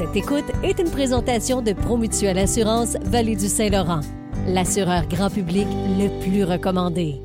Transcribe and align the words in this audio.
Cette 0.00 0.16
écoute 0.16 0.46
est 0.64 0.78
une 0.78 0.90
présentation 0.90 1.60
de 1.60 1.74
Promutuelle 1.74 2.38
Assurance 2.38 2.96
Vallée 3.02 3.36
du 3.36 3.48
Saint-Laurent, 3.48 4.00
l'assureur 4.48 5.06
grand 5.06 5.28
public 5.28 5.66
le 5.98 6.08
plus 6.22 6.42
recommandé. 6.42 7.16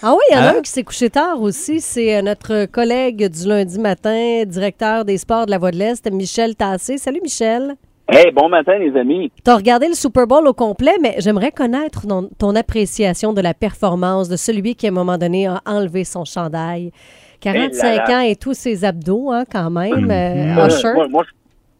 Ah 0.00 0.12
oui, 0.12 0.20
il 0.30 0.34
y 0.34 0.38
en 0.38 0.42
a 0.42 0.50
Hein? 0.50 0.54
un 0.58 0.62
qui 0.62 0.70
s'est 0.70 0.84
couché 0.84 1.10
tard 1.10 1.42
aussi. 1.42 1.80
C'est 1.80 2.14
euh, 2.16 2.22
notre 2.22 2.66
collègue 2.66 3.26
du 3.26 3.48
lundi 3.48 3.80
matin, 3.80 4.44
directeur 4.46 5.04
des 5.04 5.18
sports 5.18 5.46
de 5.46 5.50
la 5.50 5.58
Voix 5.58 5.72
de 5.72 5.76
l'Est, 5.76 6.08
Michel 6.12 6.54
Tassé. 6.54 6.98
Salut 6.98 7.20
Michel. 7.20 7.74
Hey, 8.08 8.30
bon 8.30 8.48
matin, 8.48 8.78
les 8.78 8.96
amis. 8.96 9.32
Tu 9.44 9.50
as 9.50 9.56
regardé 9.56 9.88
le 9.88 9.94
Super 9.94 10.28
Bowl 10.28 10.46
au 10.46 10.54
complet, 10.54 10.94
mais 11.00 11.16
j'aimerais 11.18 11.50
connaître 11.50 12.06
ton, 12.06 12.30
ton 12.38 12.54
appréciation 12.54 13.32
de 13.32 13.40
la 13.40 13.54
performance 13.54 14.28
de 14.28 14.36
celui 14.36 14.76
qui, 14.76 14.86
à 14.86 14.90
un 14.90 14.92
moment 14.92 15.18
donné, 15.18 15.48
a 15.48 15.60
enlevé 15.66 16.04
son 16.04 16.24
chandail. 16.24 16.92
45 17.40 17.86
Eh 17.92 17.96
là 17.96 18.06
là. 18.08 18.18
ans 18.18 18.20
et 18.20 18.36
tous 18.36 18.54
ses 18.54 18.84
abdos, 18.84 19.30
hein, 19.32 19.44
quand 19.50 19.70
même. 19.70 20.10
euh, 20.10 20.62
Euh, 20.62 20.66
Usher. 20.66 20.92
moi, 20.94 21.08
moi, 21.08 21.24
je, 21.26 21.30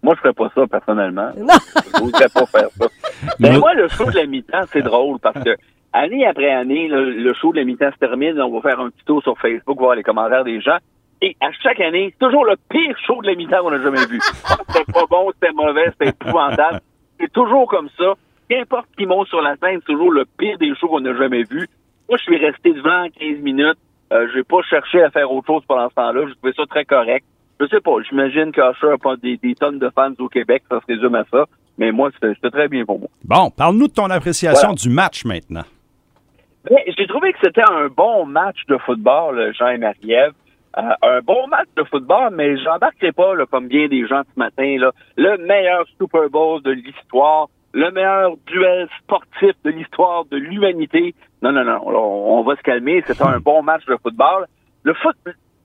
moi, 0.03 0.15
je 0.17 0.21
ferais 0.21 0.33
pas 0.33 0.51
ça, 0.55 0.67
personnellement. 0.67 1.31
Non. 1.37 1.47
Je 1.95 2.01
voudrais 2.03 2.29
pas 2.33 2.47
faire 2.47 2.69
ça. 2.79 2.87
Mais 3.39 3.51
Moi- 3.51 3.59
moi, 3.61 3.75
le 3.75 3.89
show 3.89 4.05
de 4.11 4.17
la 4.17 4.27
mi-temps, 4.27 4.63
c'est 4.73 4.83
drôle 4.83 5.19
parce 5.21 5.43
que 5.45 5.57
année 5.93 6.27
après 6.27 6.51
année, 6.51 6.89
le, 6.89 7.11
le 7.11 7.35
show 7.35 7.53
de 7.53 7.59
la 7.59 7.65
mi-temps 7.65 7.91
se 7.93 7.99
termine. 7.99 8.41
On 8.41 8.59
va 8.59 8.61
faire 8.71 8.81
un 8.81 8.89
petit 8.91 9.05
tour 9.05 9.23
sur 9.23 9.39
Facebook, 9.39 9.79
voir 9.79 9.95
les 9.97 10.03
commentaires 10.03 10.45
des 10.45 10.61
gens. 10.61 10.79
Et 11.23 11.37
à 11.41 11.51
chaque 11.63 11.81
année, 11.81 12.15
c'est 12.19 12.27
toujours 12.27 12.47
le 12.47 12.55
pire 12.71 12.97
show 13.07 13.21
de 13.21 13.27
la 13.27 13.35
mi-temps 13.35 13.61
qu'on 13.61 13.73
a 13.73 13.83
jamais 13.83 14.07
vu. 14.07 14.19
Ah, 14.49 14.57
C'était 14.69 14.91
pas 14.91 15.05
bon, 15.11 15.31
c'était 15.35 15.53
mauvais, 15.53 15.91
c'était 15.93 16.09
épouvantable. 16.11 16.81
C'est 17.21 17.31
toujours 17.33 17.69
comme 17.69 17.91
ça. 17.99 18.15
Qu'importe 18.49 18.87
qui 18.97 19.05
monte 19.07 19.29
sur 19.29 19.43
la 19.43 19.55
scène, 19.57 19.81
c'est 19.81 19.93
toujours 19.93 20.11
le 20.13 20.25
pire 20.39 20.57
des 20.59 20.75
shows 20.77 20.89
qu'on 20.89 21.05
a 21.05 21.15
jamais 21.15 21.43
vu. 21.45 21.69
Moi, 22.09 22.17
je 22.19 22.23
suis 22.23 22.39
resté 22.39 22.73
devant 22.73 23.05
15 23.21 23.39
minutes. 23.43 23.79
Euh, 24.13 24.27
j'ai 24.35 24.43
pas 24.43 24.61
cherché 24.69 25.03
à 25.03 25.11
faire 25.11 25.31
autre 25.31 25.47
chose 25.47 25.63
pendant 25.69 25.89
ce 25.89 25.95
temps-là. 25.95 26.27
Je 26.29 26.33
trouvais 26.35 26.53
ça 26.57 26.65
très 26.67 26.85
correct. 26.85 27.25
Je 27.61 27.67
sais 27.67 27.81
pas, 27.81 27.93
j'imagine 28.09 28.53
qu'Usher 28.53 28.93
a 28.95 28.99
pas 28.99 29.17
des, 29.17 29.37
des 29.37 29.55
tonnes 29.55 29.79
de 29.79 29.91
fans 29.95 30.13
au 30.19 30.29
Québec, 30.29 30.63
ça 30.71 30.81
se 30.81 30.87
résume 30.93 31.15
à 31.15 31.25
ça. 31.31 31.45
Mais 31.79 31.93
moi, 31.93 32.11
c'était 32.21 32.51
très 32.51 32.69
bien 32.69 32.85
pour 32.85 32.99
moi. 32.99 33.09
Bon, 33.25 33.51
parle-nous 33.51 33.89
de 33.89 33.93
ton 33.93 34.09
appréciation 34.11 34.69
Voilà. 34.69 34.75
du 34.75 34.89
match 34.91 35.25
maintenant. 35.25 35.65
Ben, 36.69 36.77
J'ai 36.99 37.07
trouvé 37.07 37.33
que 37.33 37.39
c'était 37.43 37.63
un 37.71 37.89
bon 37.89 38.27
match 38.27 38.59
de 38.69 38.77
football, 38.79 39.53
Jean 39.59 39.69
et 39.69 39.79
Marie-Ève. 39.79 40.33
Euh, 40.79 40.83
un 41.03 41.21
bon 41.21 41.47
match 41.49 41.69
de 41.77 41.85
football, 41.85 42.31
mais 42.35 42.57
j'embarquerai 42.59 43.13
pas, 43.13 43.35
là, 43.35 43.45
comme 43.47 43.69
bien 43.69 43.89
des 43.89 44.07
gens 44.07 44.23
ce 44.23 44.39
matin, 44.39 44.77
là, 44.79 44.93
le 45.17 45.37
meilleur 45.39 45.85
Super 45.99 46.29
Bowl 46.31 46.63
de 46.63 46.71
l'histoire, 46.71 47.49
le 47.73 47.91
meilleur 47.91 48.37
duel 48.47 48.89
sportif 49.01 49.53
de 49.65 49.71
l'histoire 49.71 50.25
de 50.27 50.37
l'humanité. 50.37 51.15
Non, 51.43 51.53
non, 51.53 51.65
non, 51.65 51.81
on, 51.87 52.43
va 52.43 52.57
se 52.57 52.63
calmer. 52.63 53.03
C'était 53.07 53.23
un 53.23 53.39
bon 53.39 53.63
match 53.63 53.85
de 53.87 53.97
football. 54.03 54.47
Le 54.83 54.95
foot, 54.95 55.17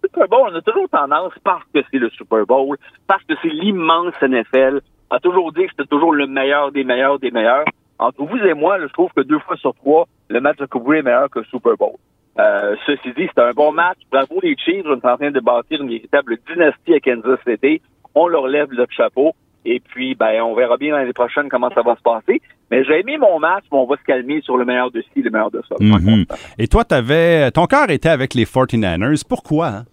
Super 0.04 0.28
Bowl, 0.28 0.50
on 0.52 0.56
a 0.56 0.62
toujours 0.62 0.90
tendance, 0.90 1.34
parce 1.44 1.64
que 1.74 1.80
c'est 1.92 1.98
le 1.98 2.10
Super 2.12 2.46
Bowl, 2.46 2.78
parce 3.08 3.24
que 3.24 3.34
c'est 3.42 3.50
l'immense 3.50 4.14
NFL, 4.22 4.82
à 5.10 5.20
toujours 5.20 5.52
dire 5.52 5.66
que 5.66 5.72
c'était 5.78 5.90
toujours 5.90 6.14
le 6.14 6.28
meilleur 6.28 6.72
des 6.72 6.84
meilleurs 6.84 7.20
des 7.20 7.32
meilleurs. 7.32 7.66
Entre 7.98 8.24
vous 8.24 8.38
et 8.38 8.54
moi, 8.54 8.80
je 8.80 8.88
trouve 8.88 9.10
que 9.16 9.22
deux 9.22 9.40
fois 9.40 9.56
sur 9.58 9.74
trois, 9.76 10.06
le 10.30 10.42
match 10.42 10.58
de 10.58 10.66
Coupe 10.66 10.92
est 10.94 11.02
meilleur 11.02 11.30
que 11.30 11.40
le 11.40 11.46
Super 11.46 11.76
Bowl. 11.78 11.96
Euh, 12.38 12.76
ceci 12.86 13.14
dit, 13.14 13.28
c'était 13.28 13.42
un 13.42 13.54
bon 13.54 13.72
match. 13.72 13.98
Bravo 14.12 14.40
les 14.44 14.58
Chiefs. 14.58 14.86
On 14.86 14.96
est 15.00 15.06
en 15.06 15.18
train 15.18 15.32
de 15.32 15.40
bâtir 15.40 15.82
une 15.82 15.88
véritable 15.88 16.38
dynastie 16.52 16.94
à 16.94 17.00
Kansas 17.00 17.40
City. 17.48 17.82
On 18.14 18.28
leur 18.28 18.48
lève 18.48 18.72
le 18.72 18.86
chapeau. 18.90 19.34
Et 19.66 19.80
puis, 19.80 20.14
ben, 20.16 20.42
on 20.44 20.54
verra 20.56 20.78
bien 20.78 20.96
l'année 20.96 21.14
prochaine 21.14 21.50
comment 21.50 21.70
ça 21.74 21.82
va 21.82 21.96
se 21.96 22.02
passer. 22.02 22.42
Mais 22.72 22.84
j'ai 22.84 23.00
aimé 23.00 23.18
mon 23.18 23.40
match, 23.40 23.64
mais 23.72 23.78
on 23.78 23.86
va 23.86 23.96
se 23.98 24.04
calmer 24.04 24.42
sur 24.42 24.58
le 24.58 24.66
meilleur 24.66 24.92
de 24.92 25.02
ci, 25.14 25.22
le 25.22 25.30
meilleur 25.32 25.52
de 25.52 25.62
ça. 25.68 25.76
Mhm. 25.80 26.26
Et 26.60 26.68
toi, 26.68 26.84
t'avais, 26.84 27.50
ton 27.52 27.66
cœur 27.66 27.90
était 27.90 28.10
avec 28.10 28.34
les 28.34 28.46
49ers. 28.46 29.24
Pourquoi? 29.28 29.68
hein? 29.68 29.84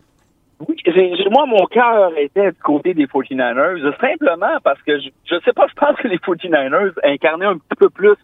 Oui, 0.68 0.76
j'ai- 0.86 1.16
j'ai- 1.16 1.28
moi, 1.30 1.44
mon 1.46 1.66
cœur 1.66 2.12
était 2.16 2.52
du 2.52 2.58
côté 2.62 2.94
des 2.94 3.06
49ers, 3.06 3.82
simplement 4.00 4.58
parce 4.62 4.80
que 4.82 4.98
je, 5.00 5.08
je 5.24 5.34
sais 5.44 5.52
pas, 5.52 5.66
je 5.68 5.74
pense 5.74 5.96
que 5.96 6.06
les 6.06 6.18
49ers 6.18 6.92
incarnaient 7.02 7.46
un 7.46 7.56
petit 7.58 7.76
peu 7.78 7.90
plus 7.90 8.14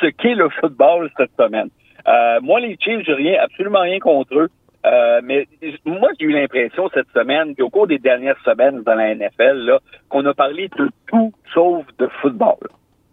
ce 0.00 0.06
qu'est 0.06 0.34
le 0.34 0.48
football 0.60 1.10
cette 1.18 1.32
semaine. 1.38 1.68
Euh, 2.08 2.40
moi, 2.42 2.60
les 2.60 2.76
Chiefs, 2.80 3.02
j'ai 3.04 3.12
rien, 3.14 3.38
absolument 3.42 3.80
rien 3.80 3.98
contre 3.98 4.34
eux. 4.38 4.48
Euh, 4.84 5.20
mais 5.22 5.46
moi, 5.84 6.10
j'ai 6.18 6.26
eu 6.26 6.32
l'impression 6.32 6.88
cette 6.92 7.08
semaine, 7.14 7.54
puis 7.54 7.62
au 7.62 7.70
cours 7.70 7.86
des 7.86 7.98
dernières 7.98 8.40
semaines 8.44 8.82
dans 8.82 8.94
la 8.94 9.14
NFL, 9.14 9.78
qu'on 10.08 10.24
a 10.26 10.34
parlé 10.34 10.68
de 10.76 10.88
tout 11.06 11.32
sauf 11.54 11.86
de 11.98 12.08
football. 12.20 12.58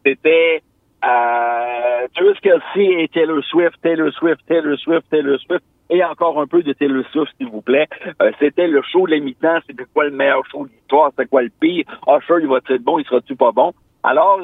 C'était 0.05 0.61
euh, 1.05 2.07
Travis 2.15 2.39
Kelsey 2.41 3.03
et 3.03 3.07
Taylor 3.09 3.43
Swift, 3.43 3.75
Taylor 3.81 4.11
Swift, 4.13 4.41
Taylor 4.47 4.77
Swift, 4.79 5.05
Taylor 5.09 5.39
Swift, 5.39 5.63
et 5.89 6.03
encore 6.03 6.39
un 6.39 6.47
peu 6.47 6.61
de 6.61 6.73
Taylor 6.73 7.03
Swift, 7.11 7.31
s'il 7.37 7.49
vous 7.49 7.61
plaît. 7.61 7.87
Euh, 8.21 8.31
c'était 8.39 8.67
le 8.67 8.81
show 8.83 9.05
de 9.05 9.11
la 9.11 9.19
mi-temps, 9.19 9.59
c'était 9.67 9.85
quoi 9.93 10.05
le 10.05 10.11
meilleur 10.11 10.45
show 10.47 10.65
de 10.65 10.71
l'histoire, 10.71 11.11
c'était 11.11 11.27
quoi 11.27 11.43
le 11.43 11.51
pire? 11.59 11.85
Usher, 12.07 12.35
il 12.41 12.47
va-tu 12.47 12.73
être 12.73 12.83
bon, 12.83 12.99
il 12.99 13.05
sera-tu 13.05 13.35
pas 13.35 13.51
bon? 13.51 13.73
Alors, 14.03 14.39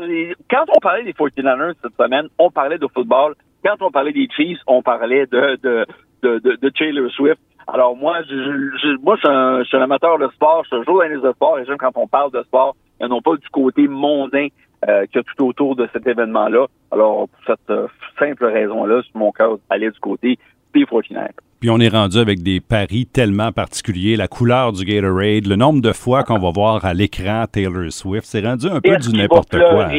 quand 0.49 0.65
on 0.75 0.79
parlait 0.79 1.03
des 1.03 1.13
49ers 1.13 1.73
cette 1.81 1.95
semaine, 1.95 2.27
on 2.37 2.51
parlait 2.51 2.77
de 2.77 2.87
football. 2.87 3.35
Quand 3.63 3.81
on 3.81 3.89
parlait 3.89 4.11
des 4.11 4.27
Chiefs, 4.35 4.59
on 4.67 4.81
parlait 4.81 5.25
de, 5.27 5.57
de, 5.63 5.85
de, 6.25 6.39
de, 6.39 6.57
de 6.61 6.69
Taylor 6.69 7.09
Swift. 7.11 7.39
Alors 7.67 7.95
moi, 7.95 8.21
je, 8.29 9.01
moi, 9.01 9.15
je 9.15 9.21
suis, 9.21 9.29
un, 9.29 9.59
je 9.59 9.67
suis 9.67 9.77
un 9.77 9.81
amateur 9.81 10.19
de 10.19 10.27
sport, 10.35 10.63
je 10.63 10.67
suis 10.69 10.77
un 10.77 10.83
journaliste 10.83 11.23
de 11.23 11.31
sport, 11.31 11.59
et 11.59 11.65
j'aime 11.65 11.77
quand 11.77 11.91
on 11.95 12.07
parle 12.07 12.31
de 12.31 12.43
sport, 12.43 12.75
et 13.01 13.07
non 13.07 13.21
pas 13.21 13.35
du 13.35 13.49
côté 13.49 13.87
mondain 13.87 14.47
euh, 14.87 15.05
qu'il 15.07 15.17
y 15.17 15.19
a 15.19 15.23
tout 15.23 15.45
autour 15.45 15.75
de 15.75 15.87
cet 15.93 16.05
événement-là. 16.05 16.67
Alors, 16.91 17.27
pour 17.27 17.41
cette 17.47 17.69
euh, 17.69 17.87
simple 18.19 18.45
raison-là, 18.45 19.01
sur 19.01 19.17
mon 19.17 19.31
cœur 19.31 19.57
allait 19.69 19.89
du 19.89 19.99
côté 19.99 20.37
des 20.73 20.83
49ers. 20.83 21.29
Puis 21.59 21.69
on 21.69 21.79
est 21.79 21.87
rendu 21.87 22.19
avec 22.19 22.43
des 22.43 22.59
paris 22.59 23.07
tellement 23.07 23.51
particuliers, 23.51 24.15
la 24.15 24.27
couleur 24.27 24.73
du 24.73 24.85
Gatorade, 24.85 25.47
le 25.47 25.55
nombre 25.55 25.81
de 25.81 25.93
fois 25.93 26.23
qu'on 26.23 26.37
va 26.37 26.51
voir 26.51 26.85
à 26.85 26.93
l'écran 26.93 27.45
Taylor 27.51 27.91
Swift, 27.91 28.25
c'est 28.25 28.45
rendu 28.45 28.67
un 28.67 28.81
peu 28.81 28.97
du 28.97 29.09
n'importe 29.17 29.57
quoi. 29.57 29.89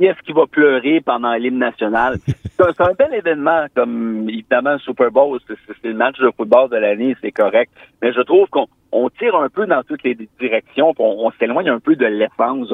Qui 0.00 0.06
est-ce 0.06 0.20
qui 0.22 0.32
va 0.32 0.46
pleurer 0.46 1.02
pendant 1.02 1.34
l'hymne 1.34 1.58
national? 1.58 2.16
c'est 2.26 2.80
un, 2.80 2.94
bel 2.98 3.12
événement, 3.12 3.66
comme 3.74 4.26
évidemment 4.30 4.72
le 4.72 4.78
Super 4.78 5.10
Bowl, 5.10 5.38
c'est 5.46 5.84
le 5.84 5.92
match 5.92 6.18
de 6.18 6.30
football 6.34 6.70
de 6.70 6.76
l'année, 6.76 7.14
c'est 7.20 7.32
correct. 7.32 7.70
Mais 8.00 8.10
je 8.14 8.22
trouve 8.22 8.48
qu'on 8.48 8.66
on 8.92 9.10
tire 9.10 9.36
un 9.36 9.50
peu 9.50 9.66
dans 9.66 9.82
toutes 9.82 10.02
les 10.02 10.16
directions, 10.40 10.94
on, 10.98 11.26
on 11.26 11.30
s'éloigne 11.32 11.68
un 11.68 11.80
peu 11.80 11.96
de 11.96 12.06
l'essence 12.06 12.68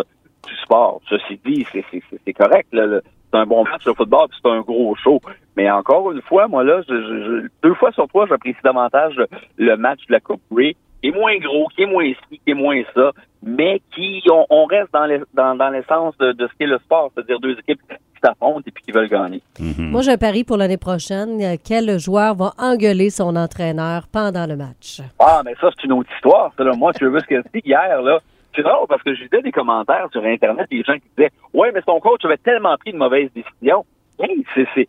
du 0.47 0.55
sport. 0.63 1.01
Ceci 1.09 1.41
dit, 1.45 1.67
c'est- 1.73 2.33
correct. 2.33 2.69
C'est 2.71 3.37
un 3.37 3.47
bon 3.47 3.65
match 3.65 3.85
de 3.85 3.93
football, 3.93 4.29
c'est 4.41 4.49
un 4.49 4.61
gros 4.61 4.95
show. 4.95 5.21
Mais 5.57 5.69
encore 5.69 6.13
une 6.13 6.23
fois, 6.23 6.47
moi 6.47 6.63
là, 6.63 6.81
je, 6.89 7.49
deux 7.61 7.75
fois 7.75 7.91
sur 7.91 8.07
trois, 8.07 8.29
j'apprécie 8.29 8.61
davantage 8.63 9.21
le, 9.57 9.77
match 9.77 10.07
de 10.07 10.13
la 10.13 10.21
Coupe 10.21 10.43
Grey, 10.53 10.77
qui 11.03 11.09
est 11.09 11.13
moins 11.13 11.37
gros, 11.39 11.67
qui 11.75 11.83
est 11.83 11.87
moins 11.87 12.07
ci, 12.07 12.39
qui 12.39 12.51
est 12.53 12.55
moins 12.55 12.81
ça, 12.95 13.11
mais 13.47 13.81
qui 13.95 14.23
on, 14.31 14.45
on 14.51 14.67
reste 14.67 14.93
dans 14.93 15.07
les- 15.07 15.23
dans, 15.33 15.55
dans 15.55 15.71
l'essence 15.71 16.17
de, 16.19 16.33
de 16.33 16.47
ce 16.49 16.53
qu'est 16.59 16.67
le 16.67 16.79
sport, 16.79 17.11
c'est-à-dire 17.15 17.39
deux 17.41 17.53
équipes 17.59 17.81
qui 17.89 18.21
s'affrontent 18.23 18.63
et 18.67 18.71
puis 18.71 18.83
qui 18.85 18.93
veulent 18.93 19.09
gagner. 19.09 19.41
Mhm. 19.61 19.91
Moi, 19.91 20.03
j'ai 20.03 20.13
un 20.13 20.17
pari 20.19 20.43
pour 20.45 20.57
l'année 20.57 20.77
prochaine. 20.79 21.39
Quel 21.65 21.99
joueur 21.99 22.35
va 22.35 22.53
engueuler 22.59 23.11
son 23.11 23.37
entraîneur 23.37 24.07
pendant 24.13 24.47
le 24.47 24.57
match? 24.57 25.01
Ah, 25.19 25.43
mais 25.45 25.55
ça, 25.61 25.69
c'est 25.77 25.85
une 25.87 25.93
autre 25.93 26.11
histoire. 26.17 26.53
Ça, 26.59 26.65
là. 26.65 26.73
Moi, 26.77 26.93
tu 26.95 27.07
veux 27.09 27.21
ce 27.21 27.27
que 27.27 27.43
c'est 27.53 27.65
hier, 27.65 28.03
là. 28.03 28.19
C'est 28.55 28.63
drôle 28.63 28.87
parce 28.89 29.03
que 29.03 29.15
j'ai 29.15 29.29
des 29.29 29.53
commentaires 29.53 30.09
sur 30.13 30.25
Internet 30.25 30.67
des 30.71 30.83
gens 30.83 30.95
qui 30.95 31.03
disaient 31.17 31.31
Ouais, 31.53 31.71
mais 31.75 31.81
son 31.87 32.01
coach 32.01 32.25
avait 32.25 32.39
tellement 32.39 32.75
pris 32.79 32.93
de 32.93 32.97
mauvaises 32.99 33.29
décisions. 33.35 33.85
Hey, 34.19 34.45
c'est, 34.55 34.67
c'est, 34.75 34.89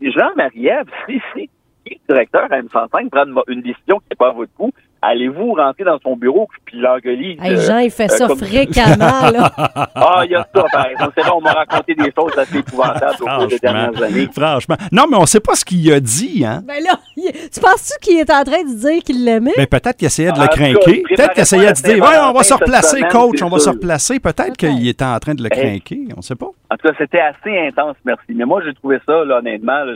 Jean-Marie-Ève, 0.00 0.86
si, 1.06 1.20
si, 1.34 1.50
qui 1.90 1.94
est 1.94 2.00
directeur 2.12 2.42
à 2.50 2.60
M105 2.60 3.10
prend 3.10 3.24
une, 3.24 3.34
une 3.56 3.62
décision 3.62 3.98
qui 3.98 4.04
n'est 4.10 4.16
pas 4.18 4.28
à 4.28 4.32
votre 4.32 4.52
goût, 4.58 4.70
allez-vous 5.02 5.54
rentrer 5.54 5.84
dans 5.84 5.98
son 6.00 6.14
bureau 6.16 6.46
puis 6.66 6.78
l'engueuler? 6.78 7.36
Hey, 7.42 7.54
euh, 7.54 7.60
Jean, 7.66 7.78
il 7.78 7.90
fait 7.90 8.04
euh, 8.12 8.16
ça 8.16 8.26
comme- 8.28 8.38
fréquemment, 8.38 9.30
là. 9.32 9.50
Ah, 9.94 10.22
il 10.24 10.30
y 10.32 10.34
a 10.34 10.46
ça, 10.54 10.64
par 10.72 10.86
exemple. 10.86 11.12
C'est 11.16 11.22
vrai, 11.22 11.30
on 11.34 11.40
m'a 11.40 11.52
raconté 11.52 11.94
des 11.94 12.12
choses 12.16 12.36
assez 12.38 12.58
épouvantables 12.58 13.16
au 13.20 13.24
cours 13.24 13.46
des 13.46 13.58
Franchement, 13.58 13.58
dernières 13.90 14.02
années. 14.02 14.28
franchement. 14.34 14.76
Non, 14.92 15.04
mais 15.10 15.16
on 15.16 15.26
sait 15.26 15.40
pas 15.40 15.54
ce 15.54 15.64
qu'il 15.64 15.92
a 15.92 16.00
dit, 16.00 16.44
hein? 16.46 16.62
Ben 16.66 16.82
là, 16.82 16.98
il- 17.16 17.32
tu 17.50 17.60
penses-tu 17.60 17.98
qu'il 18.00 18.18
est 18.18 18.30
en 18.30 18.44
train 18.44 18.62
de 18.62 18.74
dire 18.78 19.02
qu'il 19.02 19.24
l'aimait? 19.24 19.52
Mais 19.56 19.66
peut-être 19.66 19.96
qu'il 19.96 20.06
essayait 20.06 20.32
de 20.32 20.40
le 20.40 20.46
craquer. 20.48 21.02
Peut-être 21.08 21.32
qu'il 21.32 21.42
essayait 21.42 21.72
de 21.72 21.82
dire, 21.82 22.02
ouais, 22.04 22.16
on 22.22 22.32
va 22.32 22.42
se 22.42 22.54
replacer, 22.54 22.98
semaine, 22.98 23.10
coach, 23.10 23.42
on 23.42 23.48
va 23.48 23.58
se 23.58 23.70
replacer. 23.70 24.20
Peut-être 24.20 24.56
qu'il 24.56 24.86
était 24.88 25.04
en 25.04 25.18
train 25.18 25.34
de 25.34 25.42
le 25.42 25.48
Hey. 25.52 25.80
craquer. 25.80 26.00
On 26.16 26.22
sait 26.22 26.34
pas. 26.36 26.46
En 26.46 26.76
tout 26.76 26.86
cas, 26.88 26.94
c'était 26.98 27.20
assez 27.20 27.58
intense, 27.68 27.96
merci. 28.04 28.26
Mais 28.34 28.44
moi, 28.44 28.60
j'ai 28.64 28.74
trouvé 28.74 28.98
ça, 29.06 29.24
là, 29.24 29.38
honnêtement, 29.38 29.84
là, 29.84 29.94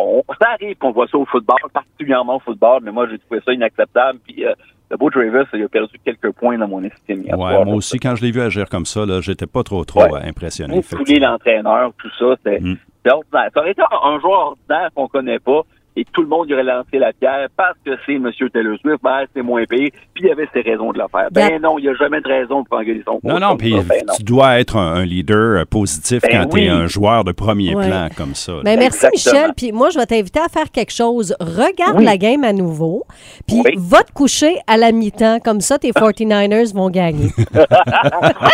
on, 0.00 0.22
ça 0.40 0.50
arrive 0.52 0.76
qu'on 0.76 0.92
voit 0.92 1.06
ça 1.08 1.18
au 1.18 1.24
football, 1.26 1.56
particulièrement 1.72 2.36
au 2.36 2.40
football, 2.40 2.80
mais 2.82 2.90
moi, 2.92 3.06
j'ai 3.10 3.18
trouvé 3.18 3.40
ça 3.44 3.52
inacceptable. 3.52 4.18
Puis, 4.26 4.44
euh, 4.44 4.52
le 4.90 4.96
beau 4.96 5.08
Travis, 5.10 5.46
il 5.54 5.62
a 5.64 5.68
perdu 5.68 5.96
quelques 6.04 6.32
points 6.32 6.58
dans 6.58 6.66
mon 6.68 6.82
estime. 6.82 7.20
Ouais, 7.22 7.30
soir. 7.30 7.64
moi 7.64 7.74
aussi, 7.76 7.98
quand 7.98 8.16
je 8.16 8.22
l'ai 8.24 8.32
vu 8.32 8.40
agir 8.40 8.68
comme 8.68 8.86
ça, 8.86 9.06
là, 9.06 9.20
j'étais 9.20 9.46
pas 9.46 9.62
trop, 9.62 9.84
trop 9.84 10.02
Ouais. 10.02 10.14
euh, 10.14 10.28
impressionné. 10.28 10.82
Fouler 10.82 11.18
l'entraîneur, 11.20 11.92
tout 11.98 12.10
ça, 12.18 12.34
c'était 12.38 12.60
Mm. 12.60 12.76
ordinaire. 13.12 13.50
Ça 13.54 13.60
aurait 13.60 13.70
été 13.70 13.82
un 13.82 14.18
joueur 14.20 14.40
ordinaire 14.48 14.88
qu'on 14.94 15.06
connaît 15.08 15.38
pas, 15.38 15.62
et 16.00 16.04
tout 16.12 16.22
le 16.22 16.28
monde 16.28 16.48
y 16.48 16.54
aurait 16.54 16.62
lancé 16.64 16.98
la 16.98 17.12
pierre 17.12 17.48
parce 17.56 17.76
que 17.84 17.90
c'est 18.06 18.14
M. 18.14 18.30
Taylor 18.52 18.76
Swift, 18.80 18.98
ben, 19.02 19.24
c'est 19.34 19.42
moins 19.42 19.64
payé, 19.64 19.92
puis 20.14 20.24
il 20.24 20.28
y 20.28 20.30
avait 20.30 20.48
ses 20.52 20.60
raisons 20.62 20.92
de 20.92 20.98
le 20.98 21.04
faire. 21.10 21.28
Ben 21.30 21.48
Bien- 21.48 21.58
non, 21.58 21.78
il 21.78 21.82
n'y 21.82 21.88
a 21.88 21.94
jamais 21.94 22.20
de 22.20 22.28
raison 22.28 22.64
pour 22.64 22.78
engueuler 22.78 23.02
son 23.04 23.20
Non, 23.22 23.38
non, 23.38 23.56
puis. 23.56 23.72
Ben 23.72 24.02
non. 24.06 24.14
tu 24.16 24.22
dois 24.24 24.58
être 24.60 24.76
un, 24.76 24.94
un 24.94 25.04
leader 25.04 25.60
euh, 25.60 25.64
positif 25.64 26.22
Ben 26.22 26.42
quand 26.44 26.48
tu 26.56 26.62
es 26.64 26.68
un 26.68 26.86
joueur 26.86 27.24
de 27.24 27.32
premier 27.32 27.74
Ouais. 27.74 27.86
plan 27.86 28.08
comme 28.16 28.34
ça. 28.34 28.52
Ben, 28.64 28.78
merci 28.78 29.06
Exactement. 29.06 29.32
Michel. 29.42 29.52
Puis 29.56 29.72
moi, 29.72 29.90
je 29.90 29.98
vais 29.98 30.06
t'inviter 30.06 30.40
à 30.40 30.48
faire 30.48 30.70
quelque 30.70 30.92
chose. 30.92 31.34
Regarde 31.40 31.98
Oui. 31.98 32.04
la 32.04 32.16
game 32.16 32.42
à 32.44 32.52
nouveau. 32.52 33.04
Puis 33.46 33.60
Oui. 33.64 33.74
va 33.78 34.02
te 34.02 34.12
coucher 34.12 34.56
à 34.66 34.76
la 34.76 34.92
mi-temps. 34.92 35.38
Comme 35.40 35.60
ça, 35.60 35.78
tes 35.78 35.92
49ers 35.92 36.72
vont 36.74 36.90
gagner. 36.90 37.30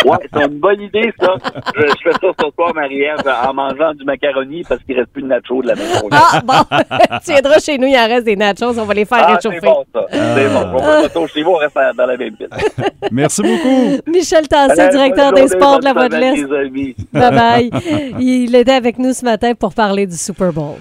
ouais, 0.05 0.17
c'est 0.33 0.41
une 0.45 0.59
bonne 0.59 0.81
idée, 0.81 1.11
ça. 1.19 1.33
Je, 1.75 1.81
je 1.81 2.03
fais 2.03 2.11
ça 2.11 2.27
ce 2.39 2.45
soir, 2.55 2.73
Marie-Ève, 2.75 3.21
en 3.47 3.53
mangeant 3.53 3.93
du 3.93 4.03
macaroni 4.05 4.63
parce 4.67 4.81
qu'il 4.83 4.97
reste 4.97 5.11
plus 5.11 5.21
de 5.23 5.27
nacho 5.27 5.61
de 5.61 5.67
la 5.67 5.75
maison. 5.75 6.07
Ah, 6.11 6.41
bon. 6.43 6.77
viendras 7.41 7.59
chez 7.59 7.77
nous, 7.77 7.87
il 7.87 7.95
en 7.97 8.07
reste 8.07 8.25
des 8.25 8.35
nachos. 8.35 8.77
On 8.77 8.85
va 8.85 8.93
les 8.93 9.05
faire 9.05 9.19
Ah, 9.21 9.37
c'est 9.41 9.47
réchauffer. 9.49 9.67
bon, 9.67 9.83
ça. 9.93 10.05
C'est 10.11 10.47
bon. 10.49 10.59
On 10.73 10.77
va 10.79 11.01
retourner 11.01 11.27
chez 11.29 11.43
vous, 11.43 11.51
on 11.51 11.55
reste 11.55 11.75
dans 11.75 12.05
la 12.05 12.17
même 12.17 12.35
ville. 12.39 12.49
Merci 13.11 13.41
beaucoup. 13.41 14.01
Michel 14.07 14.47
Tassé, 14.47 14.89
directeur 14.89 15.33
des 15.33 15.47
sports 15.47 15.79
de 15.79 15.85
la 15.85 15.93
Voix 15.93 16.09
de 16.09 16.15
l'Est. 16.15 16.95
Bye 17.13 17.31
bye. 17.31 17.69
Il 18.19 18.55
était 18.55 18.71
avec 18.73 18.97
nous 18.99 19.13
ce 19.13 19.23
matin 19.25 19.53
pour 19.53 19.73
parler 19.73 20.05
du 20.05 20.15
Super 20.17 20.51
Bowl. 20.53 20.75